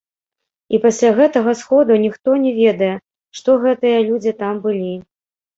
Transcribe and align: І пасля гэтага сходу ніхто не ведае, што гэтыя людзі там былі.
І 0.77 0.79
пасля 0.85 1.11
гэтага 1.19 1.53
сходу 1.59 1.99
ніхто 2.05 2.29
не 2.45 2.53
ведае, 2.61 2.89
што 3.41 3.59
гэтыя 3.67 3.97
людзі 4.11 4.37
там 4.41 4.55
былі. 4.65 4.93